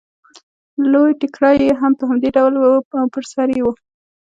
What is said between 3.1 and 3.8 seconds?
پر سر یې و